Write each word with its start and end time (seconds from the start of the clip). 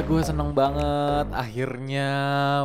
Gue 0.00 0.22
seneng 0.22 0.50
banget 0.50 1.30
akhirnya 1.30 2.08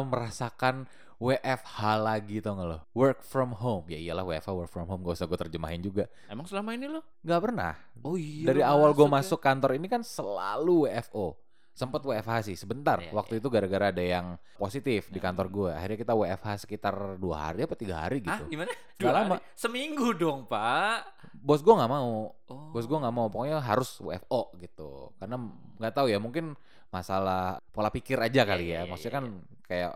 merasakan 0.03 0.89
WFH 1.15 1.77
lagi 1.95 2.41
tau 2.41 2.57
gak 2.57 2.67
lo? 2.67 2.79
Work 2.91 3.21
from 3.21 3.53
home. 3.53 3.85
Ya 3.85 4.01
iyalah 4.01 4.25
WFH 4.25 4.49
work 4.51 4.67
from 4.67 4.85
home 4.85 5.01
gak 5.01 5.15
usah 5.15 5.25
gue 5.25 5.39
terjemahin 5.39 5.77
juga. 5.79 6.09
Emang 6.25 6.43
selama 6.43 6.73
ini 6.73 6.89
lo? 6.89 7.05
Gak 7.21 7.39
pernah. 7.39 7.77
Oh 8.01 8.17
iya. 8.17 8.49
Dari 8.49 8.59
awal 8.59 8.91
gue 8.91 9.03
ya? 9.03 9.13
masuk 9.13 9.37
kantor 9.37 9.77
ini 9.77 9.85
kan 9.85 10.01
selalu 10.01 10.89
WFO. 10.89 11.37
Sempet 11.71 12.01
WFH 12.01 12.33
sih 12.45 12.55
sebentar. 12.55 12.97
Iya, 12.97 13.11
Waktu 13.11 13.37
iya. 13.37 13.39
itu 13.39 13.47
gara-gara 13.47 13.85
ada 13.91 13.99
yang 14.01 14.25
positif 14.55 15.07
di 15.07 15.19
Hmm. 15.19 15.27
kantor 15.29 15.47
gue. 15.47 15.71
Akhirnya 15.71 15.99
kita 15.99 16.13
WFH 16.15 16.49
sekitar 16.61 16.95
dua 17.15 17.37
hari 17.45 17.61
apa 17.61 17.75
tiga 17.75 18.01
hari 18.01 18.19
gitu. 18.19 18.43
gimana? 18.49 18.71
Gak 18.95 18.97
Dua 18.97 19.11
lama. 19.13 19.35
hari? 19.37 19.43
Seminggu 19.53 20.07
dong 20.15 20.47
pak. 20.47 21.03
Bos 21.31 21.61
gue 21.61 21.71
nggak 21.71 21.91
mau. 21.91 22.31
Oh. 22.47 22.71
Bos 22.71 22.83
gue 22.83 22.97
nggak 22.97 23.13
mau. 23.13 23.27
Pokoknya 23.29 23.61
harus 23.61 23.91
WFO 23.99 24.55
gitu. 24.57 25.13
Karena 25.15 25.35
nggak 25.77 25.93
tahu 25.93 26.07
ya 26.09 26.17
mungkin 26.17 26.55
masalah 26.89 27.59
pola 27.69 27.89
pikir 27.89 28.17
aja 28.17 28.41
Iya, 28.41 28.43
kali 28.45 28.65
iya, 28.65 28.73
ya. 28.73 28.81
iya, 28.81 28.89
Maksudnya 28.89 29.11
iya, 29.11 29.17
kan 29.17 29.25
kayak 29.63 29.93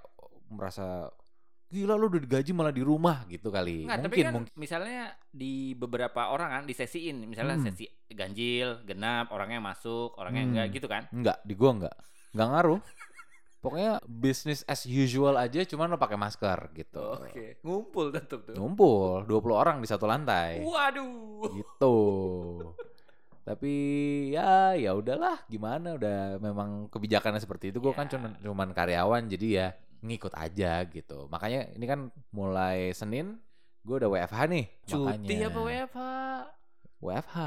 merasa 0.50 0.86
gila 1.70 1.94
lu 1.94 2.10
udah 2.10 2.18
digaji 2.20 2.50
malah 2.50 2.74
di 2.74 2.82
rumah 2.82 3.30
gitu 3.30 3.50
kali. 3.50 3.86
Nggak, 3.86 3.98
tapi 4.00 4.10
mungkin 4.10 4.26
kan 4.26 4.34
mungkin. 4.34 4.54
misalnya 4.58 5.02
di 5.30 5.54
beberapa 5.74 6.22
orang 6.28 6.50
kan 6.50 6.64
disesiin, 6.66 7.22
misalnya 7.24 7.62
Hmm. 7.62 7.66
sesi 7.66 7.86
ganjil, 8.10 8.82
genap, 8.84 9.30
orangnya 9.30 9.62
masuk, 9.62 10.18
orangnya 10.18 10.42
Hmm. 10.42 10.50
enggak 10.52 10.68
gitu 10.74 10.88
kan? 10.90 11.06
Enggak, 11.14 11.38
di 11.44 11.54
gua 11.54 11.72
enggak. 11.78 11.96
Enggak 12.34 12.48
ngaruh. 12.50 12.80
Pokoknya 13.60 14.00
business 14.04 14.64
as 14.64 14.88
usual 14.88 15.36
aja 15.36 15.62
cuman 15.62 15.92
lo 15.92 16.00
pakai 16.00 16.16
masker 16.16 16.72
gitu. 16.74 17.06
ngumpul 17.62 18.10
tetap 18.10 18.48
tuh. 18.48 18.56
Ngumpul 18.56 19.28
20 19.28 19.54
orang 19.54 19.78
di 19.78 19.86
satu 19.86 20.08
lantai. 20.08 20.64
Waduh. 20.64 21.54
Gitu. 21.54 21.96
Tapi 23.42 23.74
ya 24.30 24.74
ya 24.74 24.94
udahlah 24.94 25.42
gimana 25.46 25.96
udah 25.96 26.38
memang 26.38 26.88
kebijakannya 26.88 27.40
seperti 27.40 27.70
itu. 27.70 27.80
Gue 27.80 27.92
kan 27.92 28.06
Ya. 28.06 28.18
cuman 28.18 28.32
cuman 28.38 28.70
karyawan 28.72 29.26
jadi 29.26 29.48
ya 29.50 29.68
ngikut 30.00 30.34
aja 30.34 30.86
gitu. 30.86 31.28
Makanya 31.28 31.74
ini 31.74 31.86
kan 31.86 32.00
mulai 32.30 32.92
Senin 32.92 33.40
gue 33.82 33.96
udah 33.96 34.10
WFH 34.10 34.40
nih. 34.48 34.66
Cuti 34.86 35.06
makanya. 35.34 35.48
apa 35.48 35.60
WFH? 35.60 36.00
WFH. 37.00 37.38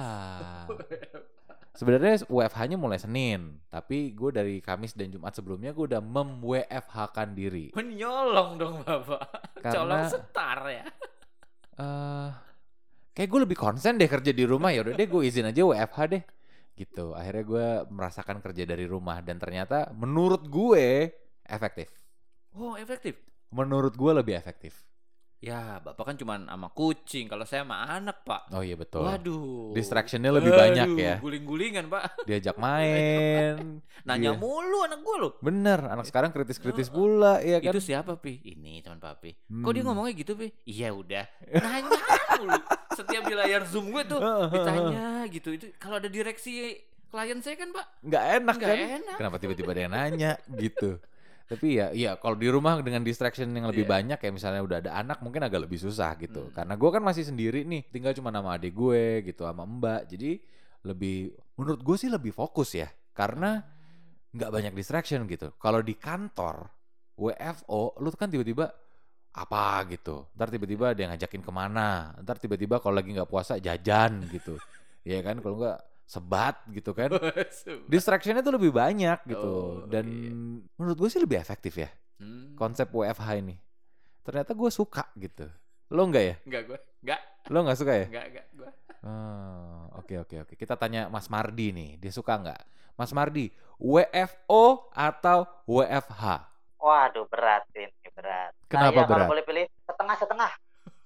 Sebenarnya 1.72 2.20
WFH-nya 2.28 2.76
mulai 2.76 3.00
Senin, 3.00 3.56
tapi 3.72 4.12
gue 4.12 4.28
dari 4.28 4.60
Kamis 4.60 4.92
dan 4.92 5.08
Jumat 5.08 5.32
sebelumnya 5.32 5.72
gue 5.72 5.88
udah 5.88 6.04
mem 6.04 6.44
WFH-kan 6.44 7.32
diri. 7.32 7.72
Menyolong 7.72 8.60
dong 8.60 8.84
bapak. 8.84 9.24
Karena- 9.56 9.72
Colong 9.72 10.04
setar 10.06 10.58
ya. 10.68 10.84
eh 11.72 12.28
kayak 13.12 13.28
gue 13.28 13.40
lebih 13.44 13.56
konsen 13.56 13.96
deh 13.96 14.06
kerja 14.06 14.32
di 14.32 14.44
rumah 14.44 14.72
ya 14.72 14.82
udah 14.82 14.94
deh 14.94 15.06
gue 15.06 15.22
izin 15.22 15.46
aja 15.46 15.62
WFH 15.62 15.98
deh. 16.08 16.22
Gitu. 16.72 17.12
Akhirnya 17.12 17.44
gue 17.44 17.66
merasakan 17.88 18.40
kerja 18.40 18.64
dari 18.64 18.84
rumah 18.84 19.20
dan 19.20 19.36
ternyata 19.36 19.92
menurut 19.92 20.44
gue 20.44 21.12
efektif. 21.44 21.92
Oh 22.52 22.74
efektif. 22.74 23.20
Menurut 23.52 23.92
gue 23.92 24.12
lebih 24.14 24.34
efektif. 24.34 24.72
Ya 25.42 25.82
bapak 25.82 26.06
kan 26.06 26.14
cuma 26.14 26.38
sama 26.38 26.70
kucing, 26.70 27.26
kalau 27.26 27.42
saya 27.42 27.66
sama 27.66 27.82
anak 27.82 28.22
pak. 28.22 28.46
Oh 28.54 28.62
iya 28.62 28.78
betul. 28.78 29.02
Waduh. 29.02 29.74
Distraction-nya 29.74 30.30
lebih 30.30 30.54
banyak 30.54 30.86
Aduh, 30.86 31.02
ya. 31.02 31.14
Guling-gulingan 31.18 31.90
pak. 31.90 32.14
Diajak 32.24 32.54
main. 32.62 33.82
Nanya 34.06 34.32
Iya. 34.32 34.38
mulu 34.38 34.86
anak 34.86 35.02
gue 35.02 35.16
loh. 35.18 35.32
Bener, 35.42 35.82
anak 35.82 36.06
sekarang 36.06 36.30
kritis-kritis 36.30 36.86
Heeh. 36.86 36.94
pula 36.94 37.42
ya 37.42 37.58
kan. 37.58 37.74
Itu 37.74 37.82
siapa 37.82 38.22
pi? 38.22 38.38
Ini 38.38 38.86
teman 38.86 39.02
papi. 39.02 39.34
Kok 39.34 39.70
dia 39.74 39.82
Hmm. 39.82 39.88
ngomongnya 39.90 40.14
gitu 40.14 40.38
pi? 40.38 40.46
Iya 40.62 40.94
udah. 40.94 41.26
Nanya. 41.58 41.90
Setiap 43.12 43.24
di 43.28 43.36
layar 43.36 43.62
zoom 43.68 43.92
gue 43.92 44.02
tuh 44.08 44.20
ditanya 44.48 45.28
gitu. 45.28 45.48
Itu 45.52 45.66
kalau 45.76 46.00
ada 46.00 46.08
direksi 46.08 46.80
klien 47.12 47.38
saya 47.44 47.60
kan 47.60 47.68
pak 47.76 47.86
nggak 48.08 48.24
enak 48.40 48.54
nggak 48.56 48.72
kan? 48.72 48.88
enak. 49.04 49.16
Kenapa 49.20 49.36
tiba-tiba 49.36 49.70
ada 49.76 49.82
yang 49.84 49.92
nanya 49.92 50.32
gitu? 50.56 50.96
Tapi 51.52 51.76
ya, 51.76 51.92
ya 51.92 52.16
kalau 52.16 52.32
di 52.40 52.48
rumah 52.48 52.80
dengan 52.80 53.04
distraction 53.04 53.52
yang 53.52 53.68
lebih 53.68 53.84
Iya. 53.84 53.92
banyak 53.92 54.18
kayak 54.24 54.32
misalnya 54.32 54.64
udah 54.64 54.78
ada 54.80 54.96
anak 54.96 55.20
mungkin 55.20 55.44
agak 55.44 55.68
lebih 55.68 55.76
susah 55.76 56.16
gitu. 56.16 56.48
Hmm. 56.48 56.54
Karena 56.56 56.74
gue 56.80 56.88
kan 56.88 57.02
masih 57.04 57.28
sendiri 57.28 57.68
nih, 57.68 57.92
tinggal 57.92 58.16
cuma 58.16 58.32
nama 58.32 58.56
adik 58.56 58.72
gue 58.72 59.20
gitu 59.28 59.44
sama 59.44 59.68
mbak. 59.68 60.08
Jadi 60.08 60.40
lebih, 60.88 61.36
menurut 61.60 61.84
gue 61.84 61.96
sih 62.00 62.08
lebih 62.08 62.32
fokus 62.32 62.72
ya. 62.72 62.88
Karena 63.12 63.60
nggak 64.32 64.48
banyak 64.48 64.72
distraction 64.72 65.28
gitu. 65.28 65.52
Kalau 65.60 65.84
di 65.84 65.92
kantor 65.92 66.72
WFO, 67.20 68.00
lu 68.00 68.08
kan 68.16 68.32
tiba-tiba 68.32 68.72
apa 69.32 69.80
gitu. 69.88 70.28
Ntar 70.36 70.48
tiba-tiba 70.48 70.92
ada 70.92 71.00
yang 71.00 71.10
ngajakin 71.16 71.40
ke 71.40 71.52
mana. 71.52 72.12
Ntar 72.20 72.36
tiba-tiba 72.36 72.76
kalau 72.78 72.94
lagi 72.94 73.10
nggak 73.10 73.28
puasa 73.28 73.56
jajan 73.56 74.28
gitu. 74.28 74.56
Ya 75.02 75.18
kan 75.18 75.42
kalau 75.42 75.58
nggak 75.58 75.82
sebat 76.06 76.62
gitu 76.70 76.94
kan. 76.94 77.10
Distractionnya 77.90 78.38
tuh 78.38 78.54
lebih 78.54 78.70
banyak 78.70 79.18
gitu. 79.26 79.82
Oh, 79.82 79.90
Dan 79.90 80.04
iya. 80.06 80.30
menurut 80.78 80.94
gue 80.94 81.10
sih 81.10 81.18
lebih 81.18 81.42
efektif 81.42 81.74
ya 81.74 81.90
Hmm. 82.22 82.54
konsep 82.54 82.86
WFH 82.86 83.42
ini. 83.42 83.58
Ternyata 84.22 84.54
gue 84.54 84.70
suka 84.70 85.10
gitu. 85.18 85.50
Lo 85.90 86.06
enggak 86.06 86.22
ya? 86.22 86.34
Enggak 86.46 86.62
gue. 86.70 86.78
Enggak, 87.02 87.20
Lo 87.50 87.58
nggak 87.66 87.78
suka 87.82 87.92
ya? 87.98 88.06
enggak, 88.06 88.26
enggak 88.30 88.46
gue. 88.54 88.70
Oh, 89.02 89.82
Oke 89.98 90.14
oke 90.22 90.36
oke. 90.46 90.54
Kita 90.54 90.78
tanya 90.78 91.10
Mas 91.10 91.26
Mardi 91.26 91.74
nih. 91.74 91.90
Dia 91.98 92.14
suka 92.14 92.38
nggak? 92.38 92.60
Mas 92.94 93.10
Mardi, 93.10 93.50
WFO 93.74 94.86
atau 94.94 95.50
WFH? 95.66 96.22
Waduh 96.82 97.30
berat 97.30 97.62
ini 97.72 97.86
berat. 98.10 98.50
Kenapa 98.66 98.90
Saya 98.90 99.06
berat? 99.06 99.10
Kalau 99.14 99.30
boleh 99.30 99.44
pilih 99.44 99.64
setengah-setengah 99.86 100.52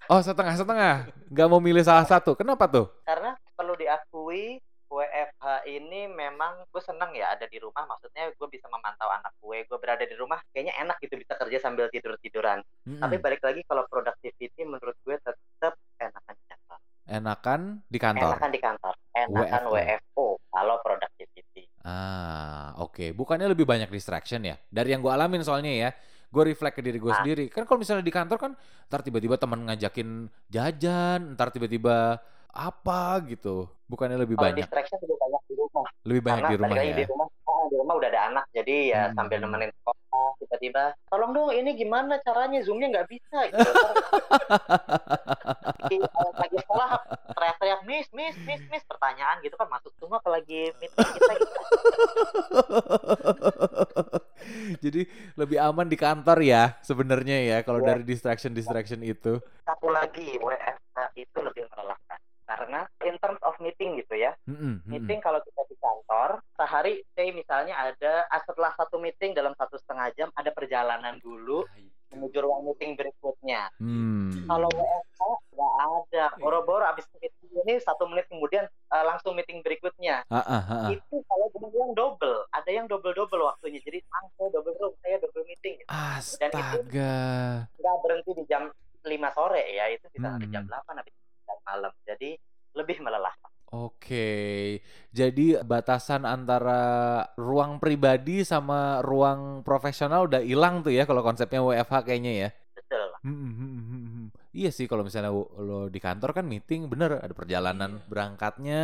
Oh 0.06 0.20
setengah-setengah. 0.22 0.94
Nggak 1.28 1.46
mau 1.46 1.58
milih 1.58 1.82
salah 1.82 2.06
satu. 2.06 2.32
Kenapa 2.32 2.64
tuh? 2.66 2.86
karena 3.02 3.34
perlu 3.52 3.74
diakui 3.74 4.56
WFH 4.86 5.44
ini 5.66 6.06
memang 6.06 6.62
gue 6.64 6.78
seneng 6.78 7.10
ya 7.10 7.34
ada 7.34 7.42
di 7.44 7.58
rumah 7.58 7.82
maksudnya 7.84 8.30
gue 8.30 8.48
bisa 8.48 8.64
memantau 8.66 9.10
anak 9.10 9.34
gue 9.36 9.66
gue 9.66 9.78
berada 9.82 10.06
di 10.06 10.14
rumah 10.14 10.38
kayaknya 10.48 10.78
enak 10.78 11.02
gitu 11.02 11.18
bisa 11.18 11.34
kerja 11.34 11.58
sambil 11.58 11.90
tidur 11.90 12.14
tiduran 12.16 12.62
Mm-mm. 12.84 13.02
tapi 13.02 13.18
balik 13.18 13.42
lagi 13.42 13.66
kalau 13.66 13.82
productivity 13.84 14.62
menurut 14.62 14.94
gue 15.02 15.18
tetap 15.18 15.74
enakan 15.98 16.34
di 16.36 16.46
kantor 16.46 16.78
Enakan 17.08 17.60
di 17.84 17.98
kantor. 17.98 18.30
enakan 18.30 18.50
di 18.52 18.60
kantor 18.62 18.94
enakan 19.12 19.62
WFO. 19.64 19.74
WFO 19.74 20.26
kalau 20.46 20.76
productivity 20.78 21.62
Ah, 21.82 22.45
oke. 22.96 23.12
Bukannya 23.12 23.46
lebih 23.46 23.62
banyak 23.62 23.86
distraction 23.86 24.40
ya? 24.40 24.56
Dari 24.66 24.90
yang 24.90 24.98
gue 24.98 25.12
alamin 25.12 25.40
soalnya 25.40 25.68
ya, 25.68 25.88
gue 26.26 26.42
reflect 26.46 26.72
ke 26.72 26.80
diri 26.80 26.96
gue 26.96 27.12
Ah. 27.12 27.20
sendiri. 27.20 27.44
Kan 27.46 27.62
kalau 27.62 27.76
misalnya 27.76 28.00
di 28.00 28.08
kantor 28.08 28.36
kan, 28.40 28.52
ntar 28.88 29.00
tiba-tiba 29.00 29.36
teman 29.36 29.62
ngajakin 29.62 30.26
jajan, 30.48 31.36
ntar 31.36 31.52
tiba-tiba 31.52 32.16
apa 32.48 33.20
gitu. 33.28 33.68
Bukannya 33.84 34.16
lebih 34.16 34.32
kalau 34.34 34.48
banyak, 34.48 34.64
distraction 34.64 34.96
juga 34.98 35.14
banyak 35.20 35.40
di 35.44 35.54
rumah 35.54 35.84
lebih 36.02 36.22
banyak 36.24 36.40
karena 36.40 36.48
di 36.48 36.58
rumah 36.58 36.74
ya. 36.74 36.96
di 36.96 37.04
rumah 37.06 37.26
ah, 37.46 37.64
di 37.68 37.76
rumah 37.76 37.94
udah 37.94 38.08
ada 38.08 38.20
anak 38.26 38.44
jadi 38.50 38.74
ya 38.88 39.02
Hmm. 39.06 39.14
sambil 39.14 39.38
nemenin 39.38 39.70
sekolah 39.70 40.28
tiba-tiba 40.36 40.82
tolong 41.06 41.30
dong 41.30 41.48
ini 41.52 41.70
gimana 41.72 42.12
caranya 42.18 42.58
zoomnya 42.62 42.86
nggak 42.90 43.06
bisa 43.06 43.38
gitu 43.46 43.62
lagi, 45.86 45.98
lagi 46.36 46.56
sekolah 46.58 46.88
teriak-teriak 47.30 47.80
miss 47.84 48.06
miss 48.10 48.34
miss 48.42 48.62
miss 48.66 48.84
pertanyaan 48.84 49.38
gitu 49.40 49.54
kan 49.54 49.68
masuk 49.68 49.94
semua 49.96 50.18
ke 50.18 50.28
lagi 50.28 50.60
meeting 50.74 51.06
kita 51.08 51.32
gitu 51.36 51.54
Jadi 54.78 55.00
lebih 55.34 55.58
aman 55.58 55.86
di 55.86 55.96
kantor 55.96 56.38
ya 56.40 56.78
sebenarnya 56.80 57.36
ya 57.44 57.58
kalau 57.60 57.78
Iya. 57.78 57.88
dari 57.88 58.02
distraction 58.04 58.52
distraction 58.52 59.00
itu. 59.00 59.38
satu 59.62 59.88
lagi 59.88 60.38
WFH 60.38 60.96
itu 61.16 61.38
lebih 61.40 61.66
melelahkan 61.68 62.18
karena 62.44 62.80
in 63.02 63.18
terms 63.18 63.42
of 63.42 63.58
meeting 63.58 63.94
gitu 63.96 64.14
ya 64.14 64.30
Mm-mm, 64.44 64.78
mm-mm. 64.78 64.86
meeting 64.86 65.18
kalau 65.18 65.38
kita 65.40 65.66
di 65.66 65.74
kantor 65.76 66.38
sehari 66.52 66.94
say 67.10 67.30
misalnya 67.30 67.74
ada 67.74 68.22
ah, 68.28 68.38
setelah 68.40 68.70
satu 68.72 68.96
meeting 68.96 69.34
dalam 69.34 69.50
satu 69.52 69.74
setengah 69.76 70.14
jam 70.14 70.28
ada 70.32 70.50
perjalanan 70.50 71.18
dulu 71.18 71.66
menuju 72.08 72.38
ruang 72.38 72.62
meeting 72.64 72.94
berikutnya 72.94 73.66
Hmm. 73.76 74.30
kalau 74.46 74.70
WFH 74.70 75.20
nggak 75.50 75.72
ada 75.74 76.24
boro-boro 76.38 76.86
abis 76.86 77.10
meeting 77.12 77.50
ini 77.66 77.82
satu 77.82 78.06
menit 78.06 78.30
kemudian 78.30 78.62
eh, 78.64 79.04
langsung 79.04 79.34
meeting 79.34 79.58
berikutnya 79.60 80.22
Ah, 80.30 80.38
ah, 80.38 80.62
ah, 80.62 80.78
ah. 80.86 80.88
itu 80.88 81.18
kalau 81.26 81.50
bilang 81.50 81.92
double 81.92 82.46
ada 82.48 82.70
yang 82.70 82.86
double 82.86 83.10
double 83.10 83.42
waktunya 83.44 83.82
jadi 83.82 83.98
saya 84.06 84.48
double 84.48 84.70
room 84.78 84.94
saya 85.02 85.18
double 85.18 85.42
meeting 85.42 85.74
gitu. 85.76 85.90
Astaga. 85.90 87.18
nggak 87.74 87.96
berhenti 88.00 88.30
di 88.32 88.44
jam 88.46 88.70
5 89.02 89.10
sore 89.30 89.62
ya 89.68 89.90
itu 89.90 90.06
bisa 90.08 90.30
sampai 90.30 90.48
jam 90.48 90.62
Hmm. 90.62 90.72
8 90.72 90.94
habis 90.96 91.14
jam 91.42 91.58
malam 91.62 91.92
jadi 92.02 92.30
lebih 92.72 93.02
melelahkan 93.02 93.50
Oke, 93.66 94.78
jadi 95.10 95.58
batasan 95.60 96.22
antara 96.22 96.78
ruang 97.34 97.82
pribadi 97.82 98.46
sama 98.46 99.02
ruang 99.02 99.66
profesional 99.66 100.30
udah 100.30 100.38
hilang 100.38 100.86
tuh 100.86 100.94
ya 100.94 101.02
kalau 101.02 101.18
konsepnya 101.20 101.58
WFH 101.60 102.06
kayaknya 102.06 102.32
ya. 102.32 102.48
betul 102.72 103.10
Hmm, 103.26 103.34
hmm, 103.34 103.52
hmm, 103.52 103.58
hmm, 103.58 103.82
hmm. 103.90 104.05
Iya 104.56 104.72
sih 104.72 104.88
kalau 104.88 105.04
misalnya 105.04 105.28
lo 105.36 105.92
di 105.92 106.00
kantor 106.00 106.32
kan 106.32 106.48
meeting 106.48 106.88
bener 106.88 107.20
ada 107.20 107.28
perjalanan 107.30 108.00
Iya. 108.00 108.08
berangkatnya, 108.08 108.82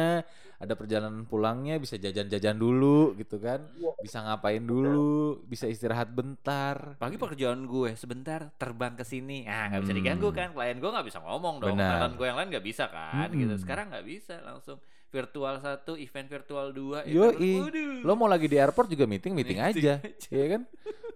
ada 0.60 0.74
perjalanan 0.76 1.24
pulangnya 1.24 1.80
bisa 1.80 1.96
jajan-jajan 1.96 2.54
dulu 2.54 3.16
gitu 3.16 3.40
kan, 3.40 3.64
Iya. 3.72 3.96
bisa 3.98 4.20
ngapain 4.20 4.60
dulu, 4.60 5.40
bisa 5.42 5.64
istirahat 5.64 6.12
bentar. 6.12 7.00
Pagi 7.00 7.16
pekerjaan 7.16 7.64
gue 7.64 7.96
sebentar 7.96 8.52
terbang 8.54 8.92
ke 8.92 9.02
sini, 9.02 9.48
ah 9.48 9.72
nggak 9.72 9.80
bisa 9.80 9.92
Hmm. 9.96 10.00
diganggu 10.04 10.28
kan, 10.30 10.52
klien 10.52 10.76
gue 10.76 10.90
nggak 10.92 11.06
bisa 11.08 11.18
ngomong 11.18 11.54
dong, 11.58 11.72
klien 11.72 12.12
gue 12.12 12.26
yang 12.26 12.36
lain 12.36 12.48
nggak 12.52 12.66
bisa 12.68 12.84
kan, 12.86 13.32
Mm-mm. 13.32 13.40
gitu. 13.40 13.54
Sekarang 13.58 13.88
nggak 13.88 14.04
bisa 14.04 14.44
langsung 14.44 14.76
virtual 15.08 15.56
satu, 15.56 15.92
event 15.94 16.24
virtual 16.26 16.72
dua. 16.72 17.04
Yoi. 17.04 17.52
Waduh. 17.60 18.00
Lo 18.00 18.12
mau 18.12 18.24
lagi 18.24 18.44
di 18.44 18.56
airport 18.56 18.88
juga 18.88 19.04
meeting 19.04 19.32
meeting 19.32 19.56
aja, 19.58 20.00
ya 20.28 20.46
kan? 20.52 20.62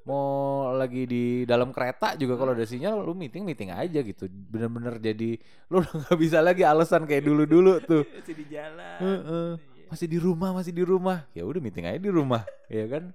Mau 0.06 0.70
lagi 0.70 1.02
di 1.02 1.42
dalam 1.42 1.74
kereta 1.74 2.14
juga 2.14 2.38
kalau 2.38 2.54
ada 2.54 2.62
sinyal 2.62 3.02
lu 3.02 3.18
meeting 3.18 3.42
meeting 3.42 3.74
aja 3.74 4.06
gitu. 4.06 4.30
Bener-bener 4.30 5.02
jadi 5.02 5.34
lu 5.66 5.78
udah 5.82 6.06
nggak 6.06 6.18
bisa 6.22 6.38
lagi 6.38 6.62
alasan 6.62 7.10
kayak 7.10 7.26
dulu-dulu 7.26 7.82
tuh. 7.82 8.06
Masih 8.22 8.34
di 8.38 8.46
jalan. 8.46 8.98
Heeh. 9.02 9.48
Iya. 9.58 9.86
Masih 9.90 10.06
di 10.06 10.18
rumah, 10.22 10.50
masih 10.54 10.72
di 10.74 10.82
rumah. 10.86 11.26
Ya 11.34 11.42
udah 11.42 11.58
meeting 11.58 11.90
aja 11.90 11.98
di 11.98 12.10
rumah, 12.10 12.46
ya 12.70 12.86
kan? 12.86 13.10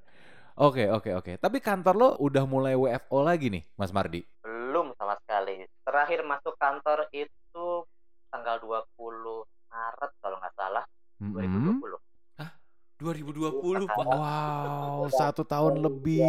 Oke, 0.60 0.92
oke, 0.92 1.16
oke. 1.16 1.32
Tapi 1.40 1.58
kantor 1.64 1.96
lo 1.96 2.10
udah 2.20 2.44
mulai 2.44 2.76
WFO 2.76 3.24
lagi 3.24 3.48
nih, 3.48 3.64
Mas 3.80 3.96
Mardi. 3.96 4.28
Belum 4.44 4.92
sama 5.00 5.16
sekali. 5.24 5.64
Terakhir 5.88 6.28
masuk 6.28 6.60
kantor 6.60 7.08
itu 7.16 7.88
tanggal 8.28 8.60
20 8.60 9.48
Maret 9.72 10.12
kalau 10.20 10.38
nggak 10.44 10.56
salah 10.60 10.84
Mm-mm. 11.24 11.80
2020. 11.80 12.11
2020 13.02 13.90
Pak. 13.90 13.98
Wow, 14.06 15.10
satu 15.10 15.42
tahun 15.42 15.82
lebih. 15.82 16.22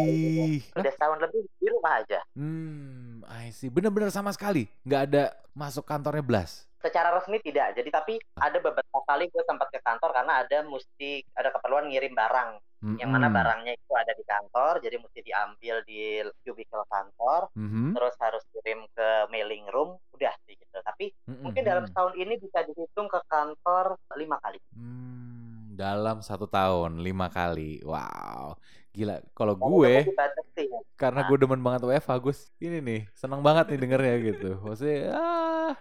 Hah? 0.73 0.81
Udah 0.81 0.91
setahun 0.91 1.19
lebih 1.21 1.45
di 1.61 1.67
rumah 1.69 2.01
aja. 2.01 2.19
Hmm, 2.33 3.21
I 3.29 3.53
see. 3.53 3.69
Bener-bener 3.69 4.09
sama 4.09 4.33
sekali. 4.33 4.65
Nggak 4.81 5.01
ada 5.13 5.23
masuk 5.53 5.85
kantornya 5.85 6.25
Blas. 6.25 6.65
Secara 6.81 7.13
resmi 7.15 7.37
tidak. 7.39 7.77
Jadi 7.77 7.89
tapi 7.93 8.13
ada 8.35 8.57
beberapa 8.57 8.99
kali 9.05 9.29
gue 9.29 9.43
sempat 9.45 9.69
ke 9.71 9.79
kantor 9.79 10.11
karena 10.11 10.43
ada 10.43 10.65
mesti 10.65 11.23
ada 11.31 11.53
keperluan 11.53 11.87
ngirim 11.87 12.11
barang. 12.11 12.57
Yang 12.83 13.15
mana 13.15 13.31
barangnya 13.31 13.79
itu 13.79 13.95
ada 13.95 14.11
di 14.11 14.27
kantor, 14.27 14.83
jadi 14.83 14.99
mesti 14.99 15.23
diambil 15.23 15.87
di 15.87 16.19
cubicle 16.43 16.83
kantor, 16.91 17.47
Mhm. 17.55 17.95
terus 17.95 18.11
harus 18.19 18.43
kirim 18.51 18.83
ke 18.91 19.07
mailing 19.31 19.63
room, 19.71 19.95
udah 20.11 20.35
sih 20.43 20.59
gitu. 20.59 20.83
Tapi 20.83 21.15
Mm-mm. 21.23 21.47
mungkin 21.47 21.63
dalam 21.63 21.87
setahun 21.87 22.11
ini 22.19 22.35
bisa 22.35 22.59
dihitung 22.67 23.07
ke 23.07 23.23
kantor 23.31 23.95
lima 24.19 24.35
kali. 24.43 24.59
Hmm, 24.75 25.42
dalam 25.73 26.21
satu 26.21 26.45
tahun 26.45 27.01
lima 27.01 27.27
kali. 27.33 27.81
Wow, 27.81 28.57
gila. 28.93 29.19
Kalau 29.33 29.53
gue, 29.57 30.05
dibatasi. 30.05 30.63
karena 30.95 31.25
Nah. 31.25 31.27
gue 31.29 31.37
demen 31.41 31.61
banget 31.65 31.81
WFH, 31.89 32.11
Gus. 32.21 32.39
Ini 32.61 32.77
nih, 32.79 33.01
seneng 33.17 33.41
banget 33.41 33.73
nih 33.73 33.79
dengernya 33.81 34.15
gitu. 34.33 34.49
Maksudnya, 34.61 35.01
ah, 35.17 35.73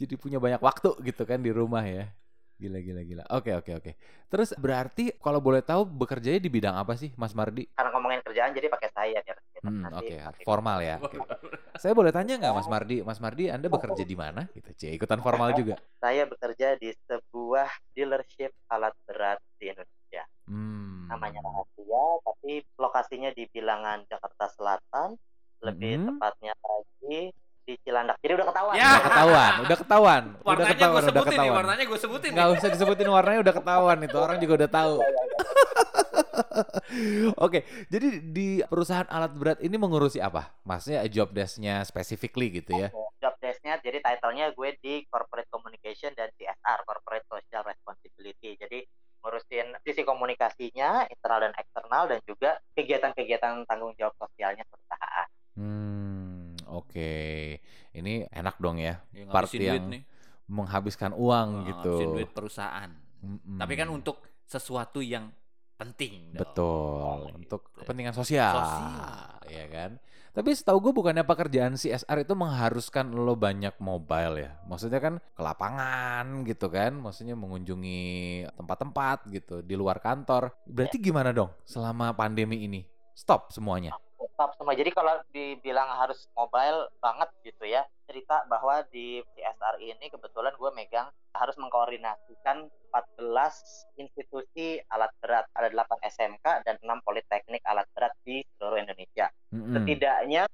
jadi 0.00 0.14
punya 0.16 0.38
banyak 0.40 0.60
waktu 0.64 0.88
gitu 1.04 1.22
kan 1.28 1.38
di 1.44 1.52
rumah 1.52 1.84
ya. 1.84 2.08
Gila, 2.56 2.78
gila, 2.78 3.02
gila. 3.02 3.24
Oke, 3.34 3.50
oke, 3.58 3.70
oke. 3.74 3.90
Terus 4.30 4.54
berarti 4.54 5.10
kalau 5.18 5.42
boleh 5.42 5.60
tahu 5.60 5.82
bekerjanya 5.82 6.40
di 6.40 6.50
bidang 6.50 6.78
apa 6.78 6.94
sih, 6.94 7.10
Mas 7.18 7.34
Mardi? 7.34 7.66
Ngomongin 8.02 8.18
kerjaan 8.20 8.50
jadi 8.50 8.66
pakai 8.66 8.90
saya 8.90 9.18
biar 9.22 9.38
kita 9.38 9.62
Hmm, 9.62 9.86
nanti 9.86 10.10
oke, 10.10 10.16
pakai- 10.18 10.42
formal 10.42 10.78
ya. 10.82 10.98
Oke. 10.98 11.22
Saya 11.78 11.94
boleh 11.94 12.10
tanya 12.10 12.34
nggak, 12.34 12.50
Mas 12.52 12.66
Mardi? 12.66 12.96
Mas 13.00 13.16
Mardi, 13.16 13.46
Anda 13.46 13.70
bekerja 13.70 14.02
di 14.02 14.16
mana? 14.18 14.50
Gitu, 14.50 14.74
Cie, 14.74 14.90
ikutan 14.90 15.22
formal 15.22 15.54
juga. 15.62 15.78
Saya 15.96 16.26
bekerja 16.26 16.74
di 16.74 16.90
sebuah 17.00 17.70
dealership 17.94 18.50
alat 18.66 18.90
berat 19.06 19.38
di 19.56 19.70
Indonesia. 19.70 20.26
Hmm. 20.44 21.06
Namanya 21.06 21.38
rahasia, 21.40 22.04
tapi 22.26 22.52
lokasinya 22.74 23.30
di 23.30 23.46
bilangan 23.46 24.02
Jakarta 24.04 24.50
Selatan, 24.50 25.14
lebih 25.62 25.94
Mhm. 25.96 26.06
tepatnya 26.10 26.54
lagi 26.58 27.30
di 27.62 27.74
Cilandak. 27.82 28.16
Jadi 28.20 28.32
udah 28.34 28.46
ketahuan. 28.50 28.74
Ya. 28.74 28.90
Udah 28.92 29.02
ketahuan, 29.06 29.52
udah 29.62 29.78
ketahuan, 29.78 30.22
udah 30.22 30.42
Warnanya 30.42 30.66
gue 30.66 30.76
ketahuan, 30.76 31.02
udah 31.02 31.06
sebutin 31.06 31.22
nih, 31.22 31.38
ketahuan. 31.38 31.56
warnanya 31.56 31.84
gue 31.84 31.98
sebutin 31.98 32.30
nih. 32.34 32.56
usah 32.58 32.70
disebutin 32.70 33.08
warnanya 33.08 33.40
udah 33.42 33.54
ketahuan 33.54 33.98
itu 34.02 34.16
orang 34.18 34.36
juga 34.42 34.54
udah 34.64 34.70
tahu. 34.70 34.96
Oke, 37.44 37.64
jadi 37.88 38.08
di 38.20 38.48
perusahaan 38.64 39.08
alat 39.08 39.32
berat 39.32 39.58
ini 39.64 39.76
mengurusi 39.80 40.20
apa? 40.20 40.52
Maksudnya 40.64 41.04
job 41.08 41.32
desk-nya 41.32 41.84
specifically 41.84 42.52
gitu 42.52 42.76
ya? 42.76 42.88
Job 43.20 43.34
desk-nya, 43.40 43.80
jadi 43.80 44.00
title-nya 44.00 44.52
gue 44.52 44.76
di 44.80 45.04
Corporate 45.08 45.48
Communication 45.48 46.12
dan 46.12 46.28
CSR, 46.36 46.84
Corporate 46.84 47.24
Social 47.28 47.62
Responsibility. 47.64 48.56
Jadi 48.60 48.84
ngurusin 49.22 49.78
sisi 49.86 50.02
komunikasinya, 50.02 51.06
internal 51.06 51.48
dan 51.48 51.52
eksternal, 51.54 52.10
dan 52.10 52.18
juga 52.26 52.58
kegiatan-kegiatan 52.74 53.62
tanggung 53.70 53.94
jawab 53.94 54.18
sosialnya 54.18 54.66
perusahaan. 54.66 55.28
Hmm, 55.54 56.11
oke. 56.72 57.12
Ini 57.92 58.26
enak 58.26 58.56
dong 58.56 58.76
ya, 58.76 59.04
Ya, 59.10 59.28
part 59.28 59.52
yang 59.52 59.88
nih. 59.88 60.02
menghabiskan 60.46 61.12
uang 61.12 61.48
Oh, 61.54 61.66
gitu. 61.66 61.92
duit 62.12 62.28
perusahaan. 62.28 62.88
Mm-mm. 63.20 63.56
Tapi 63.56 63.74
kan 63.74 63.88
untuk 63.88 64.18
sesuatu 64.42 64.98
yang 64.98 65.30
penting. 65.74 66.30
dong. 66.30 66.40
Betul, 66.40 67.16
Gitu. 67.22 67.36
untuk 67.36 67.60
kepentingan 67.74 68.12
sosial, 68.12 68.54
Sosial. 68.54 69.42
ya 69.46 69.66
kan. 69.68 69.90
Tapi 70.32 70.48
setahu 70.50 70.80
gue 70.80 70.92
bukannya 70.94 71.22
pekerjaan 71.22 71.76
CSR 71.76 72.24
itu 72.24 72.32
mengharuskan 72.32 73.12
lo 73.12 73.36
banyak 73.36 73.76
mobile 73.76 74.40
ya. 74.40 74.56
Maksudnya 74.64 74.96
kan 74.96 75.20
ke 75.20 75.42
lapangan 75.42 76.24
gitu 76.42 76.72
kan, 76.72 76.96
maksudnya 76.96 77.36
mengunjungi 77.36 78.00
tempat-tempat 78.54 79.28
gitu 79.28 79.60
di 79.60 79.76
luar 79.76 80.00
kantor. 80.00 80.56
Berarti 80.64 80.96
gimana 80.96 81.30
dong 81.30 81.52
selama 81.62 82.16
pandemi 82.16 82.64
ini? 82.64 82.80
Stop 83.12 83.52
semuanya. 83.52 83.92
Tetap 84.42 84.58
semua. 84.58 84.74
Jadi 84.74 84.90
kalau 84.90 85.14
dibilang 85.30 85.86
harus 86.02 86.26
mobile 86.34 86.90
banget 86.98 87.30
gitu 87.46 87.62
ya, 87.62 87.86
cerita 88.10 88.42
bahwa 88.50 88.82
di 88.90 89.22
CSR 89.38 89.78
ini 89.78 90.10
kebetulan 90.10 90.50
gue 90.58 90.70
megang 90.74 91.06
harus 91.38 91.54
mengkoordinasikan 91.62 92.66
14 92.90 94.02
institusi 94.02 94.82
alat 94.90 95.14
berat. 95.22 95.46
Ada 95.54 95.70
8 95.70 95.94
SMK 96.10 96.66
dan 96.66 96.74
6 96.82 97.06
politeknik 97.06 97.62
alat 97.62 97.86
berat 97.94 98.10
di 98.26 98.42
seluruh 98.58 98.82
Indonesia. 98.82 99.30
Mm-mm. 99.54 99.78
Setidaknya 99.78 100.50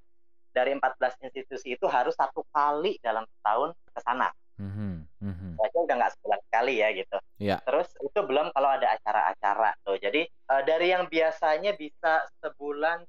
dari 0.53 0.77
14 0.77 1.25
institusi 1.25 1.73
itu 1.73 1.89
harus 1.89 2.13
satu 2.13 2.45
kali 2.53 3.01
dalam 3.01 3.25
setahun 3.41 3.73
ke 3.73 4.01
sana. 4.05 4.29
Mhm, 4.61 5.09
mhm. 5.25 5.51
Berarti 5.57 5.77
udah 5.81 5.95
nggak 5.97 6.13
sebulan 6.21 6.41
sekali 6.45 6.75
ya 6.77 6.89
gitu. 6.93 7.17
Iya. 7.41 7.57
Terus 7.65 7.89
itu 8.05 8.21
belum 8.21 8.53
kalau 8.53 8.69
ada 8.69 9.01
acara-acara 9.01 9.81
tuh. 9.81 9.97
Jadi 9.97 10.29
eh, 10.29 10.63
dari 10.69 10.93
yang 10.93 11.09
biasanya 11.09 11.73
bisa 11.73 12.29
sebulan 12.45 13.09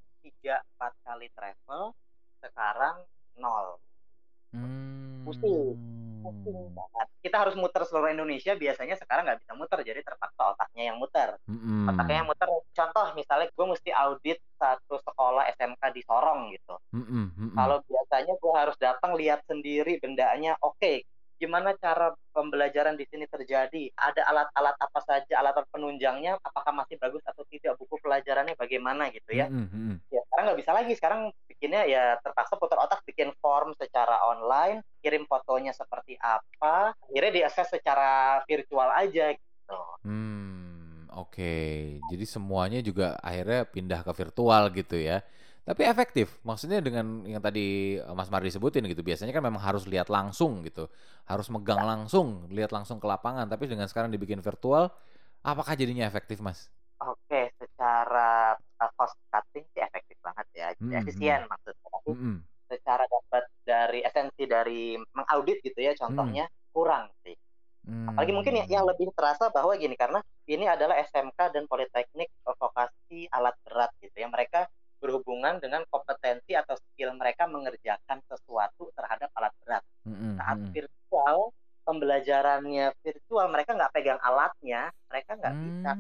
3-4 0.50 1.06
kali 1.06 1.28
travel, 1.38 1.94
sekarang 2.42 3.06
nol. 3.38 3.78
Hmm. 4.50 5.22
Pusing. 5.22 5.78
Pusing 6.26 6.74
banget. 6.74 7.08
Kita 7.22 7.46
harus 7.46 7.54
muter 7.54 7.86
seluruh 7.86 8.10
Indonesia, 8.10 8.58
biasanya 8.58 8.98
sekarang 8.98 9.30
nggak 9.30 9.46
bisa 9.46 9.54
muter, 9.54 9.80
jadi 9.86 10.02
terpaksa 10.02 10.58
otaknya 10.58 10.90
yang 10.90 10.98
muter. 10.98 11.38
Mm-mm. 11.46 11.86
Otaknya 11.94 12.26
yang 12.26 12.28
muter, 12.28 12.50
contoh 12.50 13.06
misalnya 13.14 13.48
gue 13.54 13.66
mesti 13.70 13.90
audit 13.94 14.40
satu 14.58 14.98
sekolah 15.06 15.46
SMK 15.54 15.82
di 15.94 16.02
Sorong 16.02 16.50
gitu. 16.58 16.76
Mm-mm, 16.98 17.26
mm-mm. 17.38 17.56
Kalau 17.56 17.78
biasanya 17.86 18.34
gue 18.36 18.54
harus 18.58 18.78
datang 18.82 19.14
lihat 19.16 19.46
sendiri 19.46 20.02
bendanya, 20.02 20.58
oke, 20.66 21.06
gimana 21.40 21.72
cara 21.80 22.12
pembelajaran 22.36 23.00
di 23.00 23.08
sini 23.08 23.26
terjadi? 23.26 23.90
Ada 23.96 24.28
alat-alat 24.28 24.76
apa 24.76 25.00
saja, 25.02 25.40
alat 25.40 25.56
penunjangnya, 25.72 26.36
apakah 26.44 26.76
masih 26.76 27.00
bagus 27.00 27.24
atau 27.24 27.48
tidak? 27.48 27.80
Buku 27.80 27.96
pelajarannya 28.04 28.60
bagaimana 28.60 29.08
gitu 29.10 29.32
ya? 29.32 29.48
Mm-mm. 29.48 30.04
Ya 30.12 30.20
sekarang 30.28 30.52
nggak 30.52 30.60
bisa 30.60 30.72
lagi. 30.76 30.94
Sekarang 31.00 31.22
bikinnya 31.48 31.88
ya 31.88 32.20
terpaksa 32.20 32.60
putar 32.60 32.84
otak 32.84 33.02
bikin 33.08 33.32
form 33.40 33.72
secara 33.80 34.20
online, 34.28 34.84
kirim 35.00 35.24
fotonya 35.26 35.72
seperti 35.72 36.20
apa, 36.20 36.92
akhirnya 36.92 37.32
diakses 37.44 37.72
secara 37.72 38.44
virtual 38.44 38.92
aja 38.92 39.32
gitu. 39.32 39.82
Hmm, 40.04 41.08
oke. 41.16 41.56
Jadi 42.12 42.26
semuanya 42.28 42.80
juga 42.84 43.16
akhirnya 43.24 43.64
pindah 43.64 44.04
ke 44.04 44.12
virtual 44.12 44.68
gitu 44.76 45.00
ya. 45.00 45.24
Tapi 45.68 45.82
efektif. 45.86 46.28
Maksudnya 46.42 46.80
dengan 46.82 47.24
yang 47.30 47.42
tadi 47.44 47.98
eh, 48.02 48.16
Mas 48.18 48.30
Mardi 48.34 48.50
sebutin 48.50 48.84
gitu. 48.90 49.02
Biasanya 49.06 49.32
kan 49.36 49.44
memang 49.46 49.62
harus 49.62 49.86
lihat 49.86 50.10
langsung 50.10 50.66
gitu. 50.66 50.90
Harus 51.30 51.48
megang 51.54 51.82
langsung, 51.86 52.50
lihat 52.50 52.72
langsung 52.74 52.98
ke 52.98 53.06
lapangan. 53.08 53.46
Tapi 53.52 53.70
dengan 53.70 53.86
sekarang 53.86 54.10
dibikin 54.10 54.42
virtual, 54.42 54.90
apakah 55.46 55.74
jadinya 55.78 56.06
efektif, 56.10 56.42
Mas? 56.42 56.72
Oke, 57.00 57.56
secara 57.56 58.52
uh, 58.60 58.92
cost 59.00 59.16
cutting 59.32 59.64
sih 59.72 59.80
efektif 59.80 60.18
banget 60.20 60.48
ya, 60.52 60.68
Hmm, 60.80 60.92
efisien 61.00 61.48
maksudnya. 61.48 61.88
Tapi 61.96 62.12
Mm-mm. 62.12 62.36
secara 62.72 63.04
dapat 63.08 63.44
dari 63.64 64.00
esensi 64.04 64.44
dari 64.46 65.00
mengaudit 65.16 65.64
gitu 65.64 65.80
ya 65.80 65.94
contohnya 65.96 66.46
kurang 66.76 67.08
sih. 67.24 67.36
Apalagi 68.10 68.32
mungkin 68.36 68.54
ya- 68.64 68.70
yang 68.80 68.86
lebih 68.90 69.12
terasa 69.16 69.48
bahwa 69.54 69.74
gini 69.80 69.96
karena 69.96 70.20
ini 70.50 70.66
adalah 70.68 70.96
SMK 71.00 71.40
dan 71.56 71.66
Politeknik 71.72 72.30
vokasi 72.44 73.30
alat 73.32 73.56
berat 73.66 73.92
gitu 74.04 74.18
ya. 74.20 74.28
Mereka 74.28 74.68
berhubungan 75.00 75.58
dengan 75.64 75.84
kompetensi 75.90 76.54
atau 76.54 76.76
skill 76.76 77.16
mereka 77.16 77.48
mengerjakan 77.48 78.20
sesuatu 78.28 78.92
terhadap 78.94 79.32
alat 79.36 79.54
berat. 79.64 79.84
Mm-mm, 80.06 80.36
Saat 80.38 80.60
virtual 80.76 81.38
pembelajarannya 81.88 82.94
virtual 83.02 83.46
mereka 83.50 83.74
nggak 83.74 83.94
pegang 83.96 84.22
alatnya, 84.22 84.92
mereka 85.10 85.36
nggak 85.40 85.56
bisa 85.64 85.92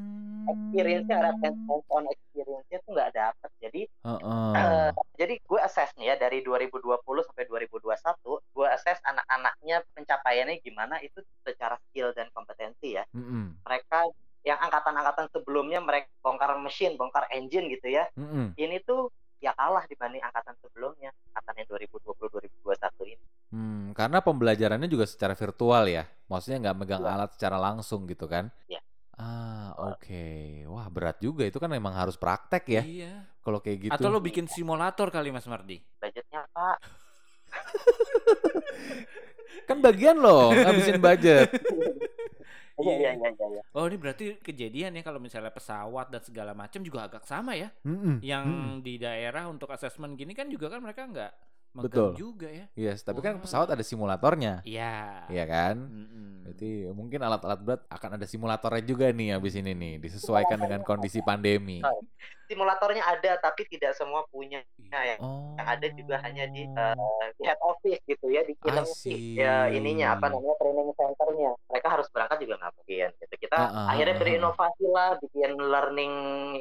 Hmm. 0.49 0.49
experience-nya 0.49 1.15
ada 1.21 1.31
hands-on 1.45 2.09
experience-nya 2.09 2.77
tuh 2.81 2.91
nggak 2.97 3.11
dapet. 3.13 3.51
Jadi 3.61 3.81
Heeh. 4.01 4.49
Eh, 4.49 4.89
jadi 5.13 5.33
gue 5.37 5.59
assess 5.61 5.93
nih 5.93 6.09
ya 6.09 6.15
dari 6.17 6.41
2020 6.41 7.21
sampai 7.21 7.45
2021, 7.45 8.41
gue 8.41 8.65
assess 8.65 8.97
anak-anaknya 9.05 9.85
pencapaiannya 9.93 10.57
gimana 10.65 10.97
itu 11.05 11.21
secara 11.45 11.77
skill 11.89 12.09
dan 12.17 12.33
kompetensi 12.33 12.97
ya. 12.97 13.05
Mm-mm, 13.13 13.61
Mereka 13.61 14.09
yang 14.41 14.57
angkatan-angkatan 14.57 15.29
sebelumnya 15.29 15.85
mereka 15.85 16.08
mesin, 16.69 16.93
bongkar 16.93 17.25
engine 17.33 17.65
gitu 17.67 17.89
ya. 17.89 18.05
mm-mm. 18.13 18.53
Ini 18.53 18.85
tuh 18.85 19.09
ya 19.39 19.57
kalah 19.57 19.89
dibanding 19.89 20.21
angkatan 20.21 20.53
sebelumnya, 20.61 21.09
angkatan 21.33 21.63
yang 21.63 21.67
2020 21.73 22.29
2021 22.61 23.15
ini. 23.17 23.25
Hmm, 23.49 23.97
karena 23.97 24.21
pembelajarannya 24.21 24.85
juga 24.85 25.09
secara 25.09 25.33
virtual 25.33 25.89
ya. 25.89 26.05
Maksudnya 26.29 26.69
nggak 26.69 26.77
megang 26.77 27.01
Iya. 27.01 27.11
alat 27.17 27.29
secara 27.33 27.57
langsung 27.57 28.05
gitu 28.05 28.29
kan? 28.29 28.53
Iya. 28.69 28.77
Ah, 29.17 29.73
oke. 29.91 30.25
Wah, 30.69 30.85
berat 30.87 31.17
juga 31.17 31.43
itu 31.43 31.57
kan 31.57 31.67
memang 31.67 31.91
harus 31.91 32.13
praktek 32.15 32.63
ya. 32.69 32.83
Iya. 32.85 33.13
Kalau 33.41 33.57
kayak 33.59 33.89
gitu. 33.89 33.93
Atau 33.97 34.07
lo 34.07 34.21
bikin 34.21 34.45
simulator 34.45 35.09
kali 35.09 35.33
Mas 35.33 35.49
Mardi? 35.49 35.81
budgetnya 35.97 36.45
pak 36.53 36.77
kan 39.67 39.81
bagian 39.81 40.17
lo 40.17 40.53
ngabisin 40.53 41.01
budget. 41.01 41.49
iya 42.83 42.93
iya 42.95 43.11
iya 43.15 43.29
iya 43.31 43.47
iya. 43.59 43.61
Oh 43.75 43.85
ini 43.85 43.97
berarti 43.99 44.39
kejadian 44.39 44.95
ya 44.95 45.03
kalau 45.03 45.19
misalnya 45.19 45.51
pesawat 45.51 46.09
dan 46.09 46.21
segala 46.23 46.51
macam 46.57 46.79
juga 46.81 47.05
agak 47.05 47.23
sama 47.27 47.53
ya. 47.55 47.69
Mm-mm, 47.85 48.23
Yang 48.23 48.45
mm-mm. 48.47 48.75
di 48.81 48.93
daerah 48.97 49.47
untuk 49.51 49.69
asesmen 49.71 50.15
gini 50.15 50.31
kan 50.33 50.47
juga 50.47 50.71
kan 50.71 50.79
mereka 50.79 51.05
nggak 51.07 51.31
Betul. 51.69 52.17
juga 52.17 52.49
ya. 52.49 52.65
Yes, 52.73 53.05
tapi 53.05 53.21
kan 53.21 53.37
Wah. 53.37 53.45
pesawat 53.45 53.69
ada 53.69 53.85
simulatornya. 53.85 54.65
Iya. 54.65 55.29
Iya 55.29 55.45
kan? 55.45 55.75
Mm-mm. 55.77 56.49
Berarti 56.49 56.69
mungkin 56.89 57.19
alat-alat 57.21 57.59
berat 57.61 57.81
akan 57.93 58.17
ada 58.17 58.25
simulatornya 58.25 58.83
juga 58.83 59.05
nih 59.13 59.37
habis 59.37 59.53
ini 59.53 59.77
nih, 59.77 59.93
disesuaikan 60.01 60.57
dengan 60.57 60.81
kondisi 60.81 61.21
pandemi. 61.21 61.85
Simulatornya 62.49 63.05
ada 63.05 63.37
tapi 63.37 63.69
tidak 63.69 63.93
semua 63.93 64.25
punya. 64.33 64.65
Ya 64.89 65.21
Oh. 65.21 65.53
yang 65.53 65.67
ada 65.69 65.87
juga 65.93 66.17
hanya 66.25 66.49
di 66.49 66.65
di 67.37 67.43
head 67.45 67.59
office 67.61 68.01
gitu 68.09 68.25
ya 68.33 68.41
di 68.41 68.57
see. 68.89 69.37
ya 69.37 69.69
ininya 69.69 70.17
apa 70.17 70.33
namanya 70.33 70.55
training 70.57 70.89
centernya. 70.97 71.51
Mereka 71.69 71.87
harus 71.93 72.07
berangkat 72.09 72.37
juga 72.41 72.57
nggak 72.57 72.73
mungkin 72.73 73.09
gitu. 73.21 73.35
Kita 73.37 73.57
Ah, 73.59 73.69
ah, 73.69 73.85
akhirnya 73.93 74.15
berinovasi 74.17 74.85
lah 74.89 75.09
bikin 75.21 75.51
learning 75.61 76.13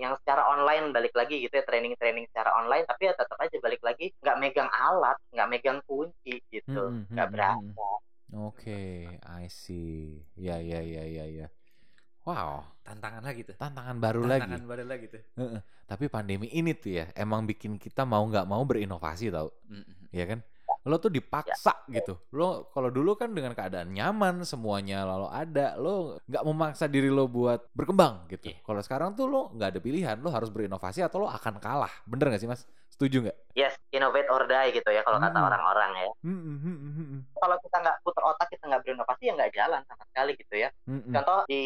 yang 0.02 0.12
secara 0.20 0.44
online 0.50 0.92
balik 0.92 1.14
lagi 1.16 1.40
gitu 1.40 1.56
ya 1.56 1.64
training 1.64 1.96
training 1.96 2.28
secara 2.28 2.52
online 2.60 2.84
tapi 2.84 3.08
ya 3.08 3.14
tetap 3.16 3.38
aja 3.40 3.56
balik 3.64 3.80
lagi 3.80 4.12
nggak 4.20 4.36
megang 4.36 4.70
alat 4.70 5.16
nggak 5.32 5.48
megang 5.48 5.78
kunci 5.88 6.44
gitu. 6.52 6.92
Mm-mm, 6.92 7.08
nggak 7.08 7.28
mm-mm, 7.32 7.34
berasa 7.34 7.88
Oke, 8.28 9.08
I 9.24 9.48
see. 9.48 10.20
Ya, 10.36 10.60
ya, 10.60 10.84
ya, 10.84 11.00
ya, 11.00 11.24
ya. 11.24 11.46
Wow, 12.28 12.60
Tantangan 12.84 13.24
lagi 13.24 13.40
tuh. 13.40 13.56
tantangan 13.56 13.96
baru 13.96 14.28
Tantangan 14.28 14.60
lagi. 14.60 14.68
baru 14.68 14.84
lagi 14.84 15.06
tuh. 15.08 15.22
Heeh. 15.40 15.60
Tapi 15.88 16.04
pandemi 16.08 16.52
ini 16.52 16.76
tuh 16.76 17.00
ya, 17.00 17.08
emang 17.16 17.48
bikin 17.48 17.80
kita 17.80 18.04
mau 18.04 18.20
nggak 18.20 18.44
mau 18.44 18.60
berinovasi 18.64 19.32
tau, 19.32 19.48
Mm-mm. 19.72 20.12
ya 20.12 20.28
kan? 20.28 20.44
Lo 20.84 20.96
tuh 20.96 21.08
dipaksa 21.08 21.84
gitu. 21.88 22.16
Lo 22.32 22.68
kalau 22.72 22.88
dulu 22.88 23.16
kan 23.16 23.32
dengan 23.32 23.52
keadaan 23.52 23.92
nyaman 23.92 24.44
semuanya 24.44 25.04
lalu 25.04 25.28
ada, 25.28 25.76
lo 25.76 26.20
nggak 26.24 26.44
memaksa 26.44 26.84
diri 26.88 27.08
lo 27.08 27.28
buat 27.28 27.64
berkembang 27.72 28.28
gitu. 28.28 28.52
Iya. 28.52 28.60
Kalau 28.60 28.80
sekarang 28.80 29.08
tuh 29.12 29.28
lo 29.28 29.48
nggak 29.52 29.68
ada 29.76 29.80
pilihan, 29.80 30.16
lo 30.20 30.28
harus 30.28 30.48
berinovasi 30.48 31.00
atau 31.00 31.24
lo 31.24 31.28
akan 31.28 31.56
kalah. 31.60 31.92
Bener 32.04 32.28
nggak 32.28 32.40
sih 32.40 32.48
mas? 32.48 32.64
Setuju 32.98 33.30
nggak? 33.30 33.38
yes 33.54 33.74
innovate 33.90 34.26
or 34.26 34.42
die 34.44 34.70
gitu 34.70 34.86
ya 34.86 35.02
kalau 35.02 35.18
kata 35.18 35.34
Mm-mm. 35.34 35.48
orang-orang 35.48 35.90
ya 35.96 36.10
Mm-mm, 36.22 36.56
mm-mm, 36.58 36.90
mm-mm, 36.94 37.20
kalau 37.32 37.58
kita 37.58 37.76
nggak 37.76 37.96
putar 38.02 38.22
otak 38.24 38.46
kita 38.48 38.64
nggak 38.66 38.82
berinovasi 38.82 39.22
ya 39.24 39.32
nggak 39.34 39.52
jalan 39.52 39.80
sama 39.84 40.02
sekali 40.04 40.32
gitu 40.34 40.54
ya 40.56 40.68
mm-mm, 40.84 41.10
contoh 41.10 41.38
di 41.44 41.62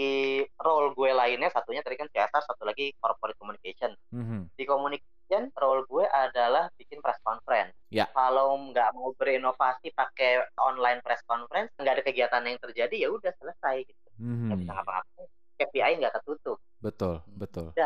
role 0.57 0.93
gue 0.93 1.11
lainnya 1.11 1.49
satunya 1.49 1.81
tadi 1.81 1.97
kan 1.97 2.09
CSR 2.09 2.45
satu 2.47 2.65
lagi 2.65 2.93
corporate 2.97 3.37
communication 3.37 3.93
mhm. 4.09 4.49
di 4.53 4.65
communication 4.65 5.13
role 5.55 5.85
gue 5.85 6.05
adalah 6.07 6.69
bikin 6.75 7.01
press 7.01 7.21
conference 7.21 7.73
Ya. 7.89 8.09
kalau 8.09 8.57
nggak 8.67 8.93
mau 8.93 9.13
berinovasi 9.13 9.93
pakai 9.93 10.49
online 10.59 11.01
press 11.01 11.21
conference 11.23 11.73
nggak 11.77 11.93
ada 11.93 12.05
kegiatan 12.05 12.41
yang 12.43 12.57
terjadi 12.59 12.97
ya 12.99 13.09
udah 13.09 13.33
selesai 13.35 13.85
gitu 13.85 14.09
nggak 14.17 14.49
Mhm. 14.49 14.61
bisa 14.61 14.73
ngapa-ngapain 14.73 15.29
KPI 15.59 15.93
nggak 15.99 16.13
ketutup 16.15 16.57
Betul, 16.79 17.21
betul. 17.31 17.73
ya, 17.73 17.85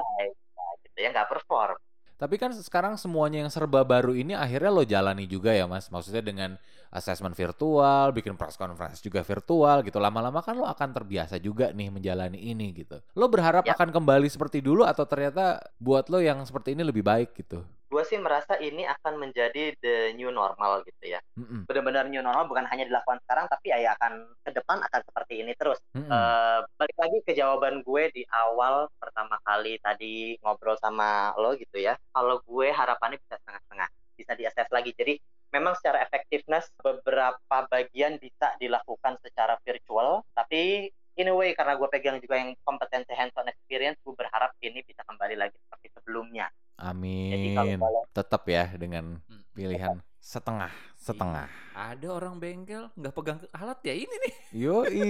gitu 0.81 0.99
ya 0.99 1.11
nggak 1.11 1.27
perform 1.27 1.75
Tapi 2.17 2.41
kan 2.41 2.49
sekarang 2.57 2.97
semuanya 2.97 3.45
yang 3.45 3.53
serba 3.53 3.85
baru 3.85 4.17
ini 4.17 4.33
akhirnya 4.33 4.73
lo 4.73 4.85
jalani 4.89 5.29
juga 5.29 5.53
ya 5.53 5.69
mas. 5.69 5.93
Maksudnya 5.93 6.25
dengan 6.25 6.57
assessment 6.89 7.37
virtual, 7.37 8.09
bikin 8.17 8.41
press 8.41 8.57
conference 8.57 9.05
juga 9.05 9.21
virtual 9.21 9.85
gitu. 9.85 10.01
Lama-lama 10.01 10.41
kan 10.41 10.57
lo 10.57 10.65
akan 10.65 10.97
terbiasa 10.97 11.37
juga 11.37 11.77
nih 11.77 11.93
menjalani 11.93 12.41
ini 12.41 12.73
gitu. 12.73 12.97
Lo 13.13 13.29
berharap 13.29 13.69
Ya. 13.69 13.77
akan 13.77 13.93
kembali 13.93 14.33
seperti 14.33 14.65
dulu 14.65 14.89
atau 14.89 15.05
ternyata 15.05 15.61
buat 15.77 16.09
lo 16.09 16.25
yang 16.25 16.41
seperti 16.49 16.73
ini 16.73 16.89
lebih 16.89 17.05
baik 17.05 17.37
gitu? 17.37 17.61
Gue 17.87 18.03
sih 18.03 18.19
merasa 18.19 18.59
ini 18.59 18.83
akan 18.83 19.15
menjadi 19.23 19.75
the 19.79 20.13
new 20.19 20.35
normal 20.35 20.83
gitu 20.83 21.17
ya 21.17 21.21
Mm-mm, 21.39 21.71
benar-benar 21.71 22.11
new 22.11 22.21
normal 22.21 22.51
bukan 22.51 22.67
hanya 22.67 22.85
dilakukan 22.87 23.23
sekarang 23.25 23.47
tapi 23.47 23.71
ya 23.71 23.95
akan 23.95 24.27
ke 24.43 24.51
depan 24.51 24.83
akan 24.83 25.01
seperti 25.07 25.35
ini 25.47 25.53
terus 25.55 25.79
mm-mm. 25.95 26.11
Eh, 26.11 26.61
balik 26.79 26.97
lagi 26.97 27.19
ke 27.27 27.33
jawaban 27.37 27.83
gue 27.83 28.05
di 28.15 28.23
awal 28.31 28.89
pertama 28.97 29.37
kali 29.43 29.79
tadi 29.83 30.35
ngobrol 30.43 30.79
sama 30.79 31.35
lo 31.39 31.55
gitu 31.55 31.79
ya. 31.79 31.95
Kalau 32.15 32.43
gue 32.43 32.69
harapannya 32.71 33.19
bisa 33.21 33.39
setengah-setengah, 33.39 33.89
bisa 34.17 34.33
diakses 34.35 34.69
lagi. 34.71 34.91
Jadi 34.97 35.15
memang 35.55 35.75
secara 35.79 36.03
effectiveness 36.03 36.71
beberapa 36.81 37.57
bagian 37.71 38.19
bisa 38.19 38.55
dilakukan 38.59 39.19
secara 39.23 39.57
virtual, 39.63 40.27
tapi 40.35 40.91
in 41.17 41.33
a 41.33 41.35
way 41.35 41.57
karena 41.57 41.79
gue 41.81 41.89
pegang 41.89 42.19
juga 42.21 42.37
yang 42.37 42.53
kompetensi 42.61 43.13
hands-on 43.15 43.49
experience, 43.49 43.97
gue 44.05 44.15
berharap 44.15 44.53
ini 44.61 44.85
bisa 44.85 45.01
kembali 45.07 45.37
lagi 45.39 45.57
seperti 45.57 45.89
sebelumnya. 45.97 46.51
Jadi 46.77 47.49
kalau 47.57 47.73
Amin. 47.73 47.81
Tetap 48.13 48.43
ya 48.47 48.65
dengan 48.77 49.05
Mm. 49.25 49.43
pilihan 49.57 49.97
setengah 50.21 50.73
setengah. 50.97 51.49
Ada 51.73 52.09
orang 52.13 52.37
bengkel 52.37 52.91
nggak 52.93 53.15
pegang 53.15 53.41
alat 53.55 53.79
ya 53.87 53.95
ini 53.95 54.15
nih. 54.27 54.35
Yoi. 54.53 55.09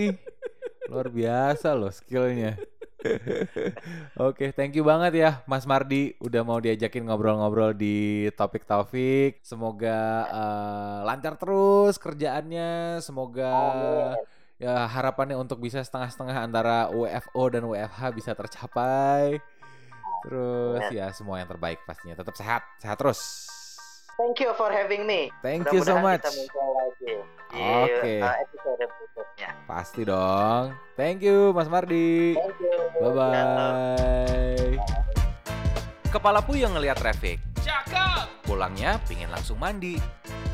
Luar 0.87 1.09
biasa 1.11 1.75
loh 1.75 1.91
skillnya. 1.91 2.55
Oke, 4.19 4.51
thank 4.51 4.75
you 4.75 4.83
banget 4.83 5.15
ya 5.19 5.31
Mas 5.47 5.67
Mardi 5.67 6.15
udah 6.19 6.43
mau 6.43 6.59
diajakin 6.59 7.07
ngobrol-ngobrol 7.07 7.75
di 7.75 8.27
topik 8.35 8.67
Taufik. 8.67 9.43
Semoga 9.43 9.99
eh, 10.27 10.99
lancar 11.07 11.35
terus 11.39 11.99
kerjaannya. 11.99 13.03
Semoga 13.03 13.53
ya 14.57 14.89
harapannya 14.89 15.37
untuk 15.37 15.61
bisa 15.61 15.85
setengah-setengah 15.85 16.37
antara 16.41 16.89
WFO 16.89 17.43
dan 17.53 17.63
WFH 17.69 18.01
bisa 18.15 18.33
tercapai. 18.33 19.39
Terus 20.27 20.83
ya 20.91 21.07
semua 21.15 21.39
yang 21.39 21.47
terbaik 21.47 21.87
pastinya. 21.87 22.19
Tetap 22.19 22.35
sehat, 22.35 22.63
sehat 22.83 22.99
terus. 22.99 23.47
Thank 24.17 24.43
you 24.43 24.51
for 24.57 24.73
having 24.73 25.05
me. 25.07 25.31
Thank 25.45 25.71
you 25.71 25.85
so 25.85 26.01
much. 26.03 26.25
Di 26.27 27.63
Oke. 27.63 28.19
uh, 28.25 28.35
episode 28.43 28.83
berikutnya. 28.83 29.49
Pasti 29.69 30.03
dong. 30.03 30.75
Thank 30.99 31.23
you 31.23 31.53
Mas 31.55 31.71
Mardi. 31.71 32.35
Thank 32.35 32.59
you. 32.59 32.77
Bye 32.99 33.13
bye. 33.13 34.75
Kepala 36.11 36.41
puyeng 36.43 36.75
ngeliat 36.75 36.97
traffic. 36.97 37.39
Cakep. 37.61 38.49
Pulangnya 38.49 38.99
pingin 39.05 39.29
langsung 39.29 39.61
mandi. 39.61 40.01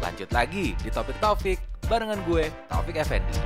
Lanjut 0.02 0.28
lagi 0.34 0.74
di 0.82 0.90
topik 0.90 1.16
Taufik 1.22 1.62
barengan 1.86 2.18
gue 2.26 2.50
Taufik 2.66 2.98
Effendi. 2.98 3.38